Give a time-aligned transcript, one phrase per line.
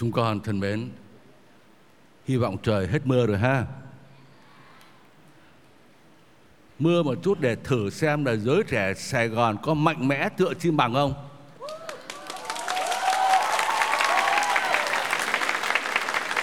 [0.00, 0.90] Chúng con thân mến,
[2.24, 3.64] hy vọng trời hết mưa rồi ha.
[6.78, 10.54] Mưa một chút để thử xem là giới trẻ Sài Gòn có mạnh mẽ tựa
[10.54, 11.14] chim bằng không?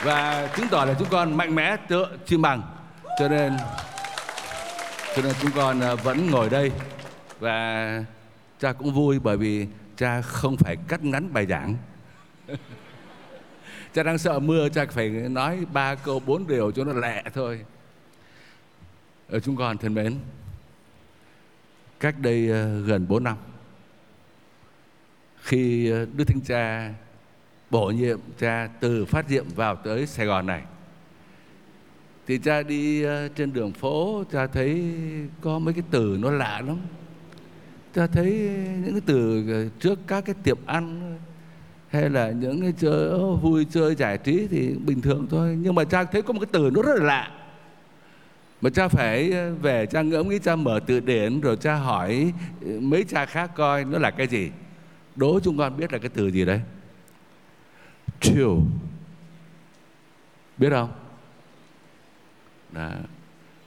[0.03, 2.61] Và chứng tỏ là chúng con mạnh mẽ tựa chim bằng.
[3.19, 3.57] Cho nên
[5.15, 6.71] cho nên chúng con à, vẫn ngồi đây
[7.39, 8.03] và
[8.59, 11.77] cha cũng vui bởi vì cha không phải cắt ngắn bài giảng
[13.97, 17.65] cha đang sợ mưa cha phải nói ba câu, bốn điều cho nó lẹ thôi.
[19.29, 20.17] Ở chúng con thân mến,
[21.99, 23.37] cách đây ờ, gần 4 năm,
[25.41, 26.93] khi ờ, đức thánh cha
[27.69, 30.63] bổ nhiệm cha từ phát diệm vào tới sài gòn này,
[32.27, 33.03] thì cha đi
[33.35, 34.95] trên đường phố, cha thấy
[35.41, 36.77] có mấy cái từ nó lạ lắm.
[37.95, 38.31] Cha thấy
[38.83, 41.17] những cái từ trước các cái tiệm ăn
[41.87, 45.57] hay là những cái chơi vui chơi giải trí thì bình thường thôi.
[45.61, 47.31] Nhưng mà cha thấy có một cái từ nó rất là lạ.
[48.61, 53.03] Mà cha phải về cha ngẫm nghĩ cha mở từ điển rồi cha hỏi mấy
[53.03, 54.51] cha khác coi nó là cái gì.
[55.15, 56.61] Đố chúng con biết là cái từ gì đấy.
[58.19, 58.49] Chill
[60.57, 60.91] biết không?
[62.71, 62.89] Đó.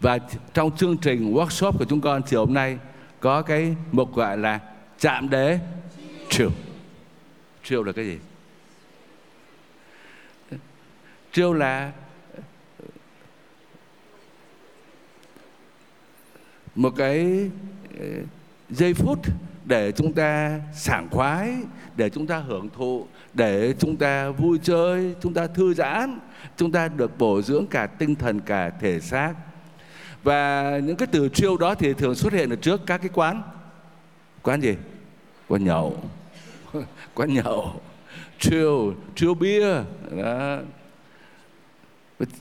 [0.00, 0.18] và
[0.54, 2.78] trong chương trình workshop của chúng con chiều hôm nay
[3.20, 4.60] có cái mục gọi là
[4.98, 5.58] chạm đế.
[6.28, 6.50] Chill
[7.64, 8.18] triêu là cái gì?
[11.32, 11.92] Triêu là
[16.74, 17.50] một cái
[18.00, 18.06] ờ,
[18.70, 19.18] giây phút
[19.64, 21.56] để chúng ta sảng khoái,
[21.96, 26.18] để chúng ta hưởng thụ, để chúng ta vui chơi, chúng ta thư giãn,
[26.56, 29.34] chúng ta được bổ dưỡng cả tinh thần, cả thể xác.
[30.22, 33.42] Và những cái từ chiêu đó thì thường xuất hiện ở trước các cái quán.
[34.42, 34.76] Quán gì?
[35.48, 36.02] Quán nhậu.
[37.14, 37.80] quán nhậu,
[38.38, 38.68] chill
[39.16, 39.74] chill bia
[40.10, 40.58] đó.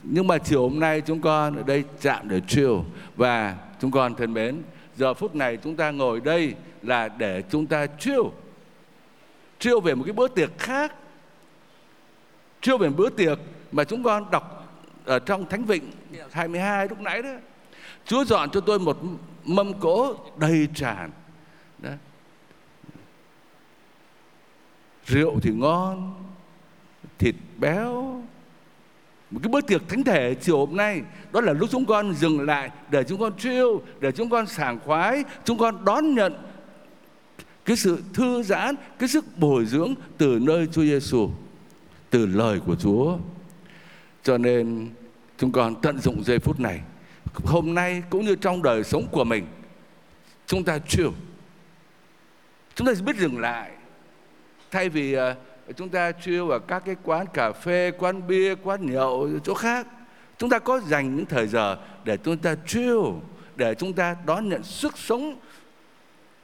[0.02, 2.72] nhưng mà chiều hôm nay chúng con ở đây chạm để chill.
[3.16, 4.62] Và chúng con thân mến,
[4.96, 8.22] giờ phút này chúng ta ngồi đây là để chúng ta chill.
[9.58, 10.94] Chill về một cái bữa tiệc khác.
[12.60, 13.38] Chill về một bữa tiệc
[13.72, 14.56] mà chúng con đọc
[15.04, 15.90] ở trong Thánh Vịnh
[16.30, 17.34] 22 lúc nãy đó.
[18.04, 18.98] Chúa dọn cho tôi một
[19.44, 21.10] mâm cỗ đầy tràn.
[25.10, 26.14] Rượu thì ngon
[27.18, 28.22] thịt béo.
[29.30, 32.40] Một cái bữa tiệc thánh thể chiều hôm nay đó là lúc chúng con dừng
[32.40, 36.34] lại để chúng con chiêu, để chúng con sảng khoái chúng con đón nhận
[37.64, 41.30] cái sự thư giãn cái sức bồi dưỡng từ nơi Chúa Giêsu
[42.10, 43.18] từ lời của Chúa.
[44.22, 44.88] Cho nên
[45.38, 46.80] chúng con tận dụng giây phút này
[47.44, 49.46] hôm nay cũng như trong đời sống của mình
[50.46, 51.12] chúng ta chiêu,
[52.74, 53.70] chúng ta biết dừng lại
[54.70, 55.34] thay vì ờ,
[55.76, 59.86] chúng ta chill ở các cái quán cà phê quán bia quán nhậu chỗ khác
[60.38, 62.98] chúng ta có dành những thời giờ để chúng ta chill
[63.56, 65.38] để chúng ta đón nhận sức sống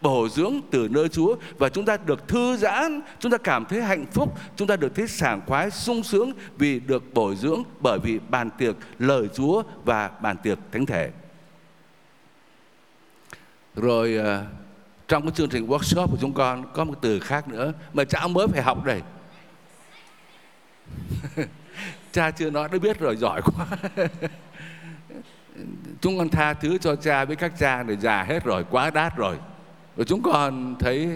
[0.01, 3.83] bổ dưỡng từ nơi Chúa và chúng ta được thư giãn, chúng ta cảm thấy
[3.83, 7.99] hạnh phúc, chúng ta được thấy sảng khoái, sung sướng vì được bổ dưỡng bởi
[7.99, 11.11] vì bàn tiệc lời Chúa và bàn tiệc thánh thể.
[13.75, 14.45] Rồi ờ,
[15.09, 18.27] trong cái chương trình workshop của chúng con có một từ khác nữa mà cha
[18.27, 19.03] mới phải học đây.
[22.13, 23.67] cha chưa nói đã biết rồi giỏi quá.
[26.01, 29.17] chúng con tha thứ cho cha với các cha để già hết rồi, quá đát
[29.17, 29.37] rồi.
[29.97, 31.09] Rồi chúng con thấy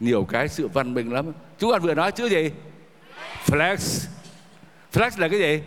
[0.00, 1.32] nhiều cái sự văn minh lắm.
[1.58, 2.50] Chúng con vừa nói chữ gì?
[3.46, 4.08] Flex.
[4.92, 5.62] Flex là cái gì?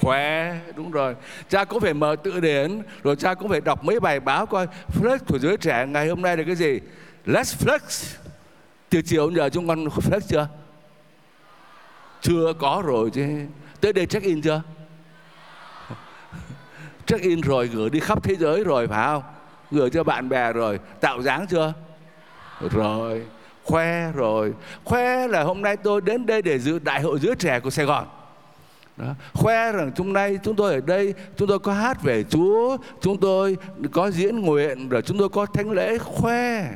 [0.00, 1.14] Khỏe, đúng rồi.
[1.48, 4.66] Cha cũng phải mở tự điển, rồi cha cũng phải đọc mấy bài báo coi
[5.00, 6.80] flex của giới trẻ ngày hôm nay là cái gì?
[7.26, 8.14] Let's flex.
[8.90, 10.48] Từ chiều giờ chúng con flex chưa?
[12.20, 13.26] Chưa có rồi chứ.
[13.80, 14.62] Tới đây check in chưa?
[17.06, 19.22] check in rồi gửi đi khắp thế giới rồi phải không?
[19.74, 21.72] gửi cho bạn bè rồi tạo dáng chưa
[22.70, 23.22] rồi
[23.64, 24.52] khoe rồi
[24.84, 27.86] khoe là hôm nay tôi đến đây để dự đại hội giới trẻ của sài
[27.86, 28.06] gòn
[28.96, 29.14] đó.
[29.32, 33.20] khoe rằng hôm nay chúng tôi ở đây, chúng tôi có hát về chúa, chúng
[33.20, 33.56] tôi
[33.92, 36.70] có diễn nguyện, rồi chúng tôi có thánh lễ, khoe.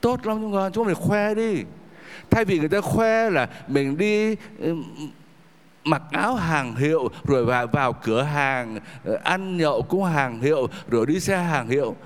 [0.00, 1.62] Tốt lắm chúng con, chúng mình khoe đi.
[2.30, 4.36] Thay vì người ta khoe là mình đi
[5.84, 10.68] mặc áo hàng hiệu, rồi vào vào cửa hàng ờ, ăn nhậu cũng hàng hiệu,
[10.88, 11.96] rồi đi xe hàng hiệu.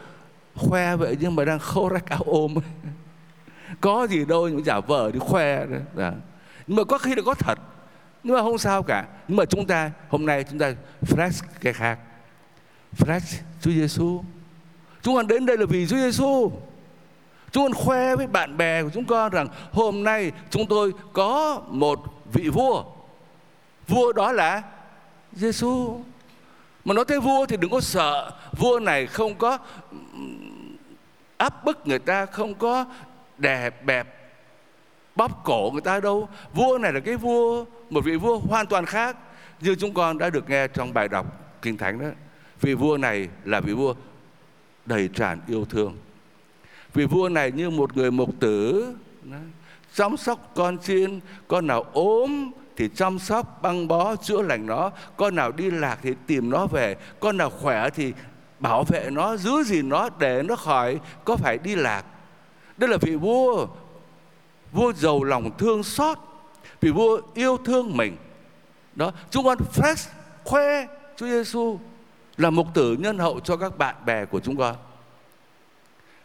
[0.54, 2.54] Khoe vậy nhưng mà đang khâu rách áo ôm.
[3.80, 6.10] Có gì đâu, những giả vờ đi khoe đó.
[6.66, 7.58] Nhưng mà có khi là có thật
[8.26, 9.04] nhưng mà không sao cả.
[9.28, 11.98] Nhưng mà chúng ta, hôm nay chúng ta flash cái khác.
[12.98, 14.24] Flash Chúa Giêsu
[15.02, 16.52] chúng con đến đây là vì Chúa Giêsu
[17.50, 21.62] chúng con khoe với bạn bè của chúng con rằng hôm nay chúng tôi có
[21.68, 21.98] một
[22.32, 22.84] vị vua.
[23.88, 24.62] Vua đó là
[25.32, 26.00] Giêsu
[26.84, 28.30] mà nói tới vua thì đừng có sợ.
[28.52, 29.58] Vua này không có
[31.36, 32.84] áp bức người ta, không có
[33.38, 34.15] đè bẹp
[35.16, 36.28] bóp cổ người ta đâu.
[36.54, 39.16] Vua này là cái vua, một vị vua hoàn toàn khác.
[39.60, 41.26] Như chúng con đã được nghe trong bài đọc
[41.62, 42.06] kinh thánh đó,
[42.60, 43.94] vị vua này là vị vua
[44.86, 45.96] đầy tràn yêu thương.
[46.94, 48.94] Vị vua này như một người mục tử
[49.94, 54.90] chăm sóc con chiên con nào ốm thì chăm sóc, băng bó, chữa lành nó,
[55.16, 58.12] con nào đi lạc thì tìm nó về, con nào khỏe thì
[58.58, 62.04] bảo vệ nó, giữ gìn nó để nó khỏi có phải đi lạc.
[62.76, 63.66] Đây là vị vua
[64.76, 66.18] vua giàu lòng thương xót
[66.80, 68.16] vì vua yêu thương mình.
[68.94, 70.08] Đó chúng con flex
[70.44, 70.86] khoe
[71.16, 71.78] Chúa Giêsu
[72.36, 74.76] là mục tử nhân hậu cho các bạn bè của chúng con.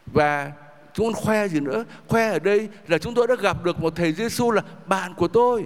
[0.06, 0.52] Và
[0.94, 1.84] chúng con khoe gì nữa?
[2.08, 5.28] Khoe ở đây là chúng tôi đã gặp được một thầy Giêsu là bạn của
[5.28, 5.66] tôi.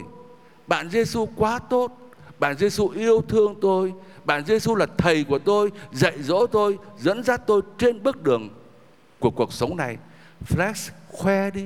[0.68, 1.92] Bạn Giêsu quá tốt.
[2.40, 3.94] Bạn Giêsu yêu thương tôi.
[4.26, 8.50] Bạn Giêsu là thầy của tôi, dạy dỗ tôi, dẫn dắt tôi trên bước đường
[9.20, 9.98] của cuộc sống này.
[10.50, 11.66] Flex khoe đi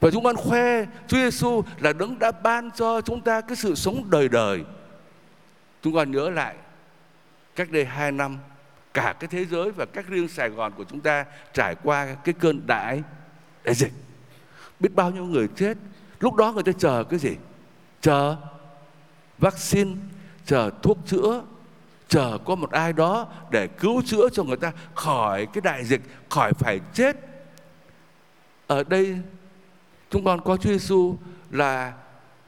[0.00, 3.74] và chúng con khoe Chúa Giêsu là đấng đã ban cho chúng ta cái sự
[3.74, 4.64] sống đời đời.
[5.82, 6.54] Chúng con nhớ lại
[7.56, 8.38] cách đây hai năm
[8.94, 12.34] cả cái thế giới và các riêng Sài Gòn của chúng ta trải qua cái
[12.40, 13.02] cơn đại
[13.64, 13.92] đại dịch.
[14.80, 15.76] Biết bao nhiêu người chết.
[16.20, 17.36] Lúc đó người ta chờ cái gì?
[18.00, 18.36] Chờ
[19.38, 19.90] vaccine,
[20.46, 21.42] chờ thuốc chữa,
[22.08, 26.00] chờ có một ai đó để cứu chữa cho người ta khỏi cái đại dịch,
[26.28, 27.16] khỏi phải chết.
[28.66, 29.18] Ở đây
[30.10, 31.16] chúng con có Chúa Giêsu
[31.50, 31.92] là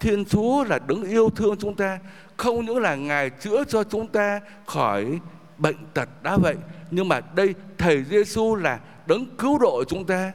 [0.00, 1.98] Thiên Chúa là đấng yêu thương chúng ta,
[2.36, 5.20] không những là Ngài chữa cho chúng ta khỏi
[5.58, 6.56] bệnh tật đã vậy,
[6.90, 10.32] nhưng mà đây thầy Giêsu là đấng cứu độ chúng ta.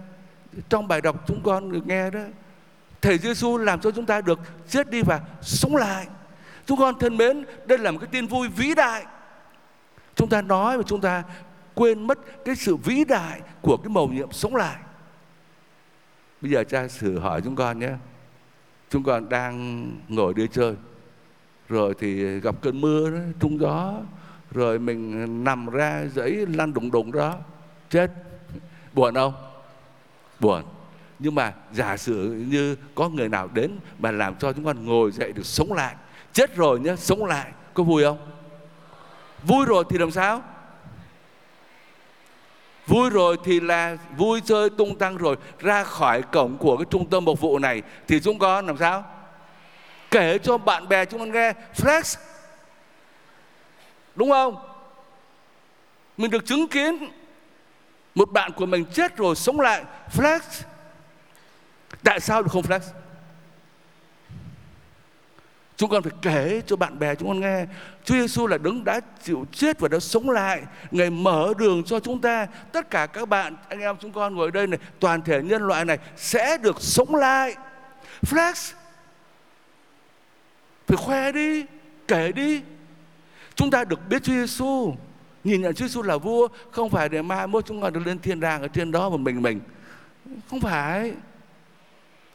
[0.69, 2.19] Trong bài đọc chúng con được nghe đó,
[3.01, 4.39] thầy Giêsu làm cho chúng ta được
[4.69, 6.07] chết đi và sống lại.
[6.65, 9.05] Chúng con thân mến, đây là một cái tin vui vĩ đại.
[10.15, 11.23] Chúng ta nói và chúng ta
[11.73, 14.75] quên mất cái sự vĩ đại của cái mầu nhiệm sống lại.
[16.41, 17.91] Bây giờ cha thử hỏi chúng con nhé.
[18.89, 20.75] Chúng con đang ngồi đi chơi.
[21.69, 23.93] Rồi thì gặp cơn mưa đó, trung gió.
[24.51, 27.35] Rồi mình nằm ra giấy lăn đùng đùng đó.
[27.89, 28.11] Chết.
[28.93, 29.33] Buồn không?
[30.39, 30.63] Buồn.
[31.19, 35.11] Nhưng mà giả sử như có người nào đến mà làm cho chúng con ngồi
[35.11, 35.95] dậy được sống lại.
[36.33, 37.51] Chết rồi nhé, sống lại.
[37.73, 38.17] Có vui không?
[39.43, 40.43] Vui rồi thì làm sao?
[42.87, 47.09] Vui rồi thì là vui chơi tung tăng rồi, Ra khỏi cổng của cái trung
[47.09, 49.05] tâm mục vụ này Thì chúng con làm sao?
[50.11, 52.17] Kể cho bạn bè chúng con nghe, Flex.
[54.15, 54.55] Đúng không?
[56.17, 57.09] Mình được chứng kiến
[58.15, 60.39] Một bạn của mình chết rồi sống lại, Flex.
[62.03, 62.79] Tại sao được không flex?
[65.77, 67.65] Chúng con phải kể cho bạn bè chúng con nghe.
[68.03, 70.61] Chúa Giêsu là đấng đã chịu chết và đã sống lại.
[70.91, 72.47] Ngài mở đường cho chúng ta.
[72.71, 75.85] Tất cả các bạn, anh em chúng con ngồi đây này Toàn thể nhân loại
[75.85, 77.55] này sẽ được sống lại.
[78.21, 78.73] Flex
[80.87, 81.65] Phải khoe đi,
[82.07, 82.61] kể đi.
[83.55, 84.95] Chúng ta được biết Chúa Giêsu
[85.43, 88.19] Nhìn nhận Chúa Giêsu là vua Không phải để mai mốt chúng con được lên
[88.19, 89.59] thiên đàng ở trên đó một mình mình.
[90.49, 91.13] Không phải.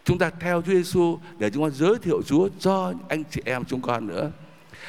[0.04, 3.64] Chúng ta theo Chúa Giêsu để chúng con giới thiệu Chúa cho anh chị em
[3.64, 4.30] chúng con nữa.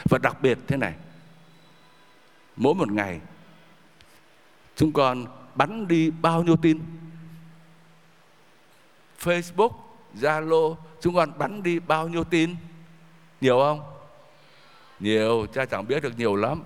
[0.04, 0.94] Và đặc biệt thế này.
[2.56, 3.20] Mỗi một ngày
[4.76, 6.80] chúng con bắn đi bao nhiêu tin?
[9.20, 9.72] Facebook,
[10.22, 12.56] Zalo, chúng con bắn đi bao nhiêu tin?
[13.42, 13.82] Nhiều không?
[15.00, 16.64] Nhiều, cha chẳng biết được nhiều lắm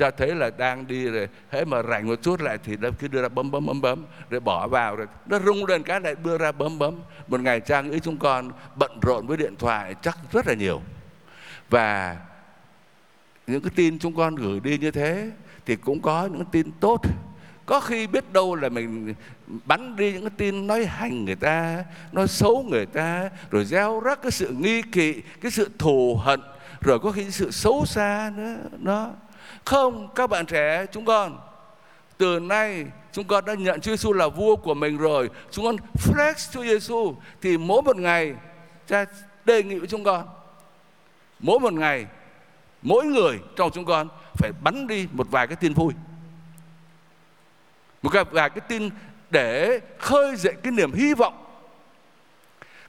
[0.00, 1.28] cho thấy là đang đi rồi.
[1.50, 4.04] Hễ mà rảnh một chút lại thì nó cứ đưa ra bấm bấm bấm bấm,
[4.30, 5.06] rồi bỏ vào rồi.
[5.26, 7.00] Nó rung lên cái lại đưa ra bấm bấm.
[7.28, 10.82] Một ngày cha nghĩ chúng con bận rộn với điện thoại chắc rất là nhiều.
[11.70, 12.16] Và
[13.46, 15.30] những cái tin chúng con gửi đi như thế
[15.66, 17.00] thì cũng có những tin tốt.
[17.66, 19.14] Có khi biết đâu là mình
[19.64, 24.00] bắn đi những cái tin nói hành người ta, nói xấu người ta, rồi gieo
[24.04, 26.40] rắc cái sự nghi kỵ, cái sự thù hận,
[26.80, 29.10] rồi có khi sự xấu xa nữa nó
[29.64, 31.38] không, các bạn trẻ chúng con
[32.18, 35.30] từ nay chúng con đã nhận Chúa Giêsu là vua của mình rồi.
[35.50, 38.34] Chúng con flex Chúa Giêsu thì mỗi một ngày
[38.86, 39.04] cha
[39.44, 40.28] đề nghị với chúng con
[41.40, 42.06] mỗi một ngày
[42.82, 45.92] mỗi người trong chúng con phải bắn đi một vài cái tin vui.
[48.02, 48.90] Một vài cái tin
[49.30, 51.44] để khơi dậy cái niềm hy vọng.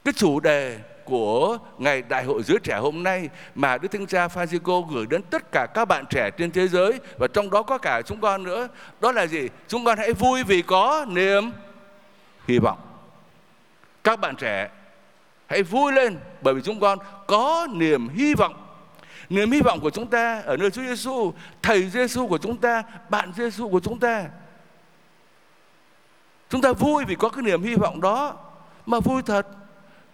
[0.04, 0.78] Cái chủ đề
[1.12, 5.22] của ngày đại hội giới trẻ hôm nay mà Đức Thánh Cha Francisco gửi đến
[5.22, 8.42] tất cả các bạn trẻ trên thế giới và trong đó có cả chúng con
[8.42, 8.68] nữa.
[9.00, 9.48] Đó là gì?
[9.68, 11.52] Chúng con hãy vui vì có niềm
[12.48, 12.78] hy vọng
[14.04, 14.70] các bạn trẻ,
[15.46, 18.54] hãy vui lên bởi vì chúng con có niềm hy vọng
[19.28, 22.82] niềm hy vọng của chúng ta ở nơi Chúa Giêsu thầy Giêsu của chúng ta,
[23.08, 24.24] bạn Giêsu của chúng ta
[26.48, 28.34] chúng ta vui vì có cái niềm hy vọng đó
[28.86, 29.46] mà vui thật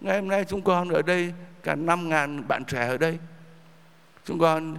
[0.01, 3.17] ngày hôm nay chúng con ở đây, cả năm ngàn bạn trẻ ở đây.
[4.25, 4.77] Chúng con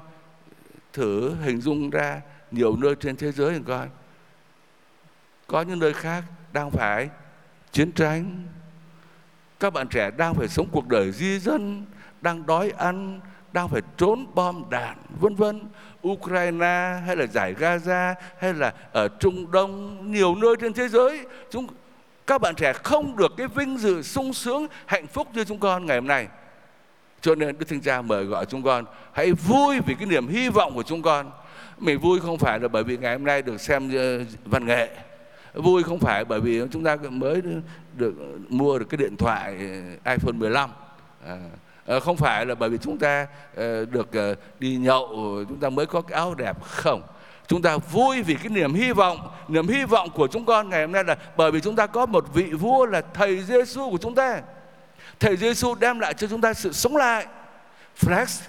[0.93, 3.89] thử hình dung ra nhiều nơi trên thế giới chúng coi
[5.47, 7.09] có những nơi khác đang phải
[7.73, 8.47] chiến tranh.
[9.61, 11.87] Các bạn trẻ đang phải sống cuộc đời di dân,
[12.21, 13.21] đang đói ăn,
[13.53, 15.61] đang phải trốn bom đạn, vân vân.
[16.09, 21.27] Ukraine hay là giải Gaza hay là ở Trung Đông, nhiều nơi trên thế giới,
[21.51, 21.67] chúng
[22.31, 25.87] các bạn trẻ không được cái vinh dự sung sướng hạnh phúc như chúng con
[25.87, 26.27] ngày hôm nay.
[27.21, 30.49] Cho nên Đức Thánh Cha mời gọi chúng con hãy vui vì cái niềm hy
[30.49, 31.31] vọng của chúng con.
[31.79, 34.89] Mình vui không phải là bởi vì ngày hôm nay được xem ờ, văn nghệ.
[35.55, 37.43] Vui không phải bởi vì chúng ta mới
[37.97, 38.15] được
[38.49, 39.57] mua được cái điện thoại
[40.05, 40.71] ờ, iPhone 15
[41.27, 41.39] à,
[41.87, 43.27] ờ, không phải là bởi vì chúng ta
[43.91, 44.09] được
[44.59, 45.09] đi nhậu
[45.49, 47.03] chúng ta mới có cái áo đẹp không
[47.51, 50.81] chúng ta vui vì cái niềm hy vọng, niềm hy vọng của chúng con ngày
[50.81, 53.99] hôm nay là bởi vì chúng ta có một vị vua là thầy Giêsu của
[53.99, 54.41] chúng ta.
[55.21, 57.27] Thầy Giêsu đem lại cho chúng ta sự sống lại.
[58.01, 58.41] Flex.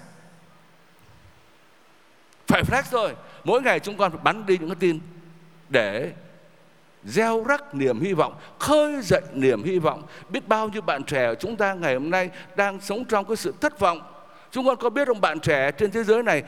[2.46, 5.00] Phải flex rồi mỗi ngày chúng con phải bắn đi những cái tin
[5.68, 6.12] để
[7.04, 10.02] gieo rắc niềm hy vọng, khơi dậy niềm hy vọng.
[10.28, 13.36] Biết bao nhiêu bạn trẻ của chúng ta ngày hôm nay đang sống trong cái
[13.36, 14.00] sự thất vọng.
[14.50, 16.42] Chúng con có biết ông bạn trẻ trên thế giới này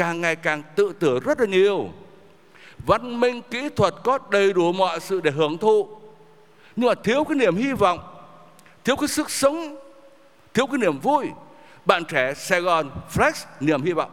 [0.00, 1.88] càng ngày càng tự tử rất là nhiều.
[2.86, 5.88] Văn minh kỹ thuật có đầy đủ mọi sự để hưởng thụ.
[6.76, 7.98] Nhưng mà thiếu cái niềm hy vọng,
[8.84, 9.76] thiếu cái sức sống,
[10.54, 11.26] thiếu cái niềm vui,
[11.84, 14.10] bạn trẻ Sài Gòn flex niềm hy vọng.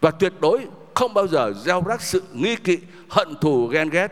[0.00, 2.78] Và tuyệt đối không bao giờ gieo rắc sự nghi kỵ,
[3.10, 4.08] hận thù, ghen ghét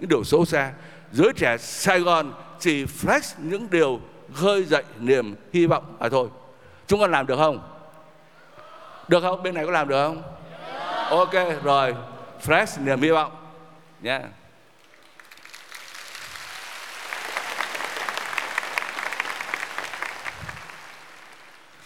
[0.00, 0.72] những điều xấu xa.
[1.12, 4.00] Giới trẻ Sài Gòn chỉ flex những điều
[4.34, 6.28] khơi dậy niềm hy vọng mà thôi.
[6.86, 7.75] Chúng ta làm được không?
[9.08, 9.42] Được không?
[9.42, 10.22] Bên này có làm được không?
[11.10, 11.94] Ok, rồi.
[12.42, 13.32] Fresh, niềm hy vọng.
[14.00, 14.30] Nhé yeah.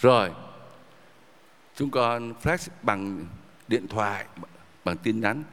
[0.01, 0.31] rồi.
[1.77, 3.27] Chúng con flash bằng
[3.69, 4.25] điện thoại,
[4.85, 5.45] bằng tin nhắn.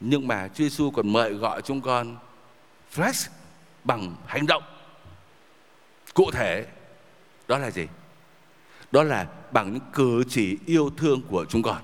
[0.00, 2.16] Nhưng mà Chúa Giêsu còn mời gọi chúng con
[2.94, 3.28] flash
[3.84, 4.62] bằng hành động
[6.14, 6.66] cụ thể.
[7.48, 7.86] Đó là gì?
[8.92, 11.78] Đó là bằng những cử chỉ yêu thương của chúng con.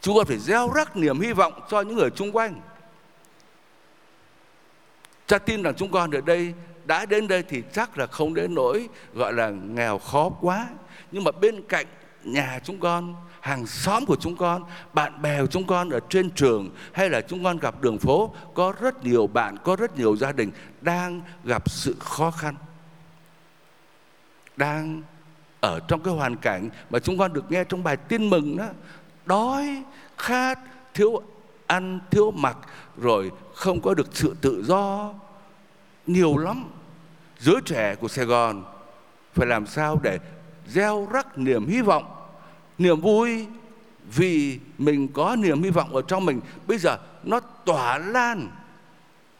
[0.00, 2.60] Chúng con phải gieo rắc niềm hy vọng cho những người chung quanh.
[5.26, 8.54] Cha tin rằng chúng con ở đây, đã đến đây thì chắc là không đến
[8.54, 10.68] nỗi gọi là nghèo khó quá.
[11.12, 11.86] Nhưng mà bên cạnh
[12.24, 14.62] nhà chúng con, hàng xóm của chúng con,
[14.92, 18.34] bạn bè của chúng con ở trên trường, hay là chúng con gặp đường phố,
[18.54, 20.50] có rất nhiều bạn, có rất nhiều gia đình
[20.80, 22.54] đang gặp sự khó khăn,
[24.56, 25.02] đang
[25.60, 28.66] ở trong cái hoàn cảnh mà chúng con được nghe trong bài tin mừng đó,
[29.26, 29.82] đói,
[30.18, 30.58] khát,
[30.94, 31.22] thiếu
[31.66, 32.56] ăn, thiếu mặc,
[32.96, 35.14] rồi không có được sự tự do,
[36.06, 36.64] nhiều lắm.
[37.38, 38.64] Giới trẻ của Sài Gòn
[39.34, 40.18] phải làm sao để
[40.66, 42.04] gieo rắc niềm hy vọng,
[42.78, 43.46] niềm vui
[44.16, 46.40] vì mình có niềm hy vọng ở trong mình.
[46.66, 48.48] Bây giờ nó tỏa lan,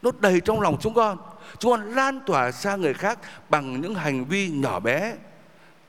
[0.01, 1.17] nó đầy trong lòng chúng con.
[1.59, 5.15] Chúng con lan tỏa sang người khác bằng những hành vi nhỏ bé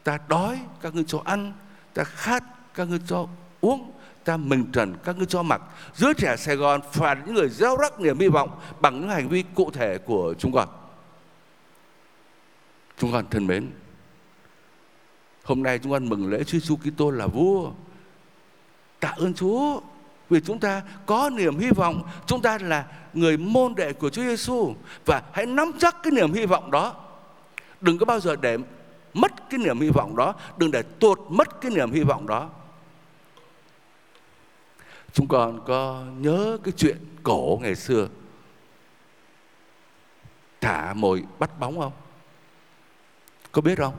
[0.04, 1.52] ta đói, các ngươi cho ăn,
[1.94, 3.26] ta khát, các ngươi cho
[3.60, 3.92] uống,
[4.24, 5.62] ta mình trần, các ngươi cho mặc.
[5.94, 9.28] Giới trẻ Sài Gòn phải những người gieo rắc niềm hy vọng bằng những hành
[9.28, 10.68] vi cụ thể của chúng con.
[12.98, 13.70] Chúng con thân mến,
[15.44, 17.70] hôm nay chúng con mừng lễ Chúa Giêsu Kitô là vua.
[19.00, 19.80] Tạ ơn Chúa
[20.30, 24.22] vì chúng ta có niềm hy vọng, chúng ta là người môn đệ của Chúa
[24.22, 24.74] Giêsu.
[25.06, 26.94] Và hãy nắm chắc cái niềm hy vọng đó.
[27.80, 28.58] Đừng có bao giờ để
[29.14, 32.50] mất cái niềm hy vọng đó, đừng để tuột mất cái niềm hy vọng đó.
[35.12, 38.08] Chúng con có nhớ cái chuyện cổ ngày xưa?
[40.60, 41.92] Thả mồi bắt bóng không?
[43.52, 43.94] Có biết không?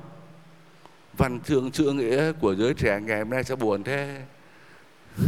[1.17, 4.21] Văn chương chữ nghĩa của giới trẻ ngày hôm nay sẽ buồn thế.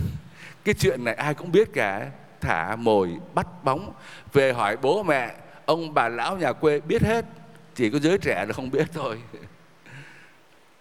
[0.63, 2.11] Cái chuyện này ai cũng biết cả.
[2.41, 3.93] Thả mồi bắt bóng.
[4.33, 5.35] Về hỏi bố mẹ,
[5.65, 7.25] ông bà lão nhà quê biết hết?
[7.75, 9.21] Chỉ có giới trẻ là không biết thôi.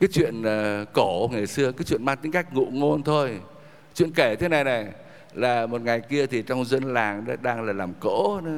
[0.03, 3.41] cái chuyện uh, cổ ngày xưa cái chuyện mang tính cách ngụ ngôn thôi.
[3.95, 4.89] Chuyện kể thế này này
[5.35, 8.51] là một ngày kia thì trong dân làng đó đang là làm cỗ đó.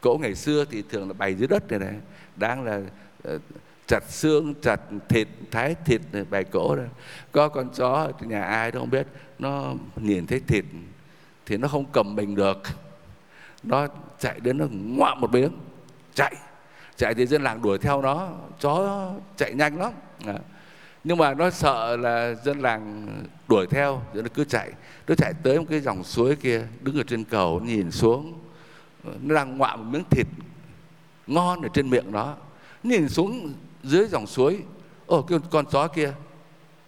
[0.00, 1.94] cỗ ngày xưa thì thường là bày dưới đất này này
[2.36, 2.80] đang là
[3.28, 3.40] uh,
[3.86, 6.84] chặt xương chặt thịt thái thịt bày cỗ đó.
[7.32, 9.06] Có con chó ở nhà ai đó không biết
[9.38, 10.64] nó nhìn thấy thịt
[11.46, 12.58] thì nó không cầm mình được.
[13.62, 13.86] Nó
[14.18, 15.52] chạy đến nó ngoạm một miếng
[16.14, 16.34] chạy
[16.96, 18.28] chạy thì dân làng đuổi theo nó,
[18.60, 19.92] chó chạy nhanh lắm.
[20.26, 20.38] À.
[21.04, 23.08] nhưng mà nó sợ là dân làng
[23.48, 24.72] đuổi theo rồi nó cứ chạy.
[25.08, 28.38] Nó chạy tới một cái dòng suối kia, đứng ở trên cầu nhìn xuống.
[29.20, 30.26] Nó đang ngoạm một miếng thịt
[31.26, 32.34] ngon ở trên miệng nó
[32.82, 34.62] nhìn xuống dưới dòng suối.
[35.06, 36.12] Ồ, cái con chó kia,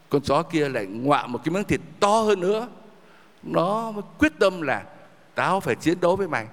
[0.09, 2.69] con chó kia lại ngoạm một cái miếng thịt to hơn nữa.
[3.43, 4.85] Nó mới quyết tâm là,
[5.35, 6.47] tao phải chiến đấu với mày.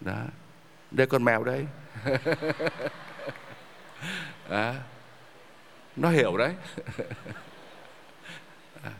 [0.00, 0.16] Đó,
[0.90, 1.66] đây con mèo đây.
[4.48, 4.74] à,
[5.96, 6.54] nó hiểu đấy.
[8.82, 8.90] À,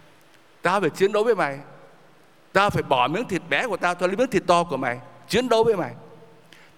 [0.62, 1.58] tao phải chiến đấu với mày.
[2.52, 4.98] Tao phải bỏ miếng thịt bé của tao cho lấy miếng thịt to của mày
[5.28, 5.94] chiến đấu với mày.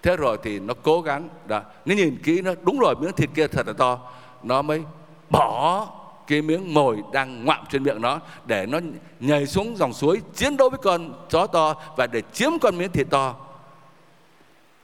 [0.01, 3.29] Thế rồi thì nó cố gắng đó nó nhìn kỹ nó đúng rồi miếng thịt
[3.35, 3.99] kia thật là to.
[4.43, 4.83] Nó mới
[5.29, 5.87] bỏ
[6.27, 8.79] cái miếng mồi đang ngoạm trên miệng nó để nó
[9.19, 12.91] nhảy xuống dòng suối chiến đấu với con chó to và để chiếm con miếng
[12.91, 13.35] thịt to.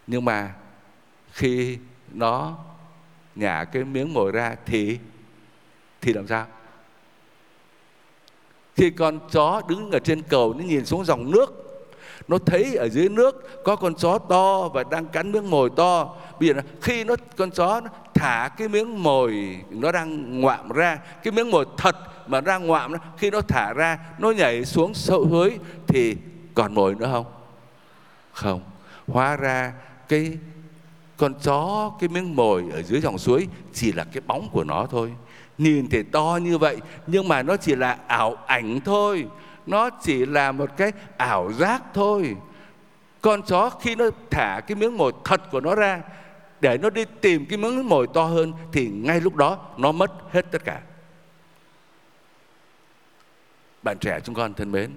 [0.07, 0.53] Nhưng mà
[1.31, 1.77] khi
[2.13, 2.55] nó
[3.35, 4.99] nhả cái miếng mồi ra thì
[6.01, 6.45] thì làm sao?
[8.75, 11.63] Khi con chó đứng ở trên cầu, nó nhìn xuống dòng nước,
[12.27, 16.15] nó thấy ở dưới nước có con chó to và đang cắn miếng mồi to.
[16.39, 20.99] Bây giờ khi nó, con chó nó thả cái miếng mồi, nó đang ngoạm ra,
[21.23, 21.95] cái miếng mồi thật
[22.27, 26.15] mà đang ngoạm khi nó thả ra, nó nhảy xuống sâu suối thì
[26.53, 27.25] còn mồi nữa không?
[28.31, 28.61] Không.
[29.07, 29.73] Hóa ra
[30.07, 30.37] cái
[31.17, 34.87] con chó, cái miếng mồi ở dưới dòng suối chỉ là cái bóng của nó
[34.89, 35.13] thôi.
[35.57, 39.27] Nhìn thì to như vậy, nhưng mà nó chỉ là ảo ảnh thôi.
[39.65, 42.35] Nó chỉ là một cái ảo giác thôi.
[43.21, 46.01] Con chó khi nó thả cái miếng mồi thật của nó ra,
[46.61, 50.11] để nó đi tìm cái miếng mồi to hơn thì ngay lúc đó nó mất
[50.31, 50.81] hết tất cả.
[53.83, 54.91] Bạn trẻ chúng con thân mến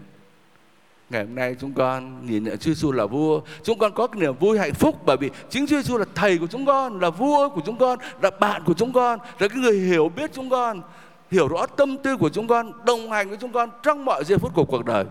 [1.10, 3.40] ngày hôm nay chúng con nhìn nhận Chúa Giêsu là vua.
[3.62, 6.38] Chúng con có cái niềm vui hạnh phúc bởi vì chính Chúa Giêsu là thầy
[6.38, 9.58] của chúng con, là vua của chúng con, là bạn của chúng con, là cái
[9.58, 10.82] người hiểu biết chúng con,
[11.30, 14.38] hiểu rõ tâm tư của chúng con, đồng hành với chúng con trong mọi giây
[14.38, 15.04] phút của cuộc đời.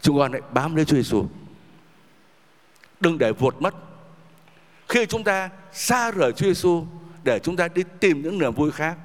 [0.00, 1.26] Chúng con hãy bám lấy Chúa Giêsu
[3.00, 3.74] đừng để vụt mất.
[4.88, 6.84] Khi chúng ta xa rời Chúa Giêsu
[7.24, 8.96] để chúng ta đi tìm những niềm vui khác,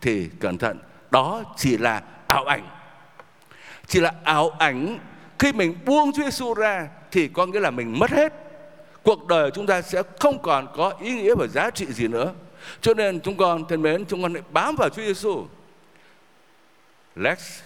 [0.00, 0.78] thì cẩn thận,
[1.10, 2.68] đó chỉ là ảo ảnh.
[3.86, 4.98] Chỉ là ảo ảnh
[5.42, 8.32] khi mình buông Chúa Giêsu ra thì có nghĩa là mình mất hết.
[9.02, 12.34] Cuộc đời chúng ta sẽ không còn có ý nghĩa và giá trị gì nữa.
[12.80, 15.46] Cho nên chúng con thân mến, chúng con hãy bám vào Chúa Giêsu
[17.16, 17.60] let's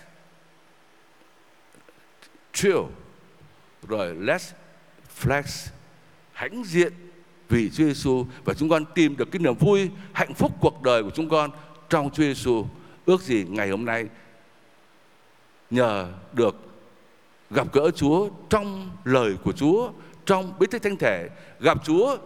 [2.53, 2.79] chill.
[3.89, 4.53] Rồi let's
[5.21, 5.69] flex,
[6.33, 6.93] hãnh diện
[7.49, 11.03] vì Chúa Giêsu và chúng con tìm được cái niềm vui, hạnh phúc cuộc đời
[11.03, 11.51] của chúng con
[11.89, 12.67] trong Chúa Giêsu
[13.07, 14.07] ước gì ngày hôm nay
[15.71, 16.66] nhờ được
[17.51, 19.91] gặp gỡ Chúa trong lời của Chúa,
[20.27, 21.29] trong bí tích thánh thể,
[21.61, 22.17] gặp Chúa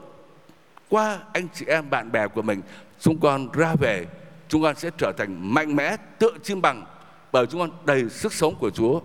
[0.89, 2.63] qua anh chị em, bạn bè của mình.
[3.01, 4.07] Chúng con ra về,
[4.49, 6.85] chúng con sẽ trở thành mạnh mẽ tự chim bằng,
[7.33, 9.01] bởi chúng con đầy sức sống của Chúa.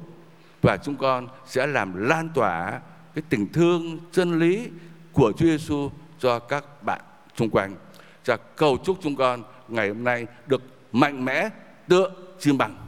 [0.61, 2.81] Và chúng con sẽ làm lan tỏa
[3.15, 4.69] cái tình thương, chân lý
[5.13, 7.01] của Chúa Giêsu cho các bạn
[7.37, 7.75] xung quanh.
[8.23, 11.49] Cha cầu chúc chúng con ngày hôm nay được mạnh mẽ,
[11.87, 12.84] tựa chim bằng.